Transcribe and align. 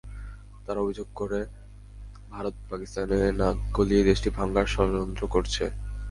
তারা 0.65 0.79
অভিযোগ 0.81 1.07
করে, 1.15 1.39
ভারত 2.29 2.55
পাকিস্তানে 2.69 3.19
নাক 3.31 3.57
গলিয়ে 3.73 4.03
দেশটি 4.03 4.29
ভাঙার 4.29 4.67
ষড়যন্ত্র 4.67 5.23
করছে। 5.27 5.63